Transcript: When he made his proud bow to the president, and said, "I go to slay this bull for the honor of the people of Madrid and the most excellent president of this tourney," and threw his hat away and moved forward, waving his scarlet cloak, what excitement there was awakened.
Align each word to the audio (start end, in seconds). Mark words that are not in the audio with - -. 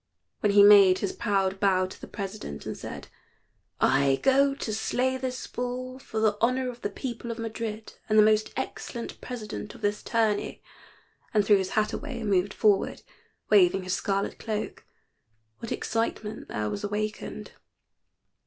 When 0.39 0.53
he 0.53 0.63
made 0.63 0.97
his 0.97 1.13
proud 1.13 1.59
bow 1.59 1.85
to 1.85 2.01
the 2.01 2.07
president, 2.07 2.65
and 2.65 2.75
said, 2.75 3.07
"I 3.79 4.19
go 4.23 4.55
to 4.55 4.73
slay 4.73 5.15
this 5.15 5.45
bull 5.45 5.99
for 5.99 6.19
the 6.19 6.37
honor 6.41 6.71
of 6.71 6.81
the 6.81 6.89
people 6.89 7.29
of 7.29 7.37
Madrid 7.37 7.93
and 8.09 8.17
the 8.17 8.23
most 8.23 8.51
excellent 8.57 9.21
president 9.21 9.75
of 9.75 9.81
this 9.81 10.01
tourney," 10.01 10.63
and 11.35 11.45
threw 11.45 11.57
his 11.57 11.69
hat 11.77 11.93
away 11.93 12.19
and 12.21 12.31
moved 12.31 12.51
forward, 12.55 13.03
waving 13.51 13.83
his 13.83 13.93
scarlet 13.93 14.39
cloak, 14.39 14.83
what 15.59 15.71
excitement 15.71 16.47
there 16.47 16.71
was 16.71 16.83
awakened. 16.83 17.51